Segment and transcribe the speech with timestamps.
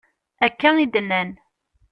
[0.45, 1.29] Akka i d-nnan.